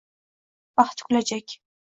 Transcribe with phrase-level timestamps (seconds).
[0.75, 1.47] Baxti kulajak.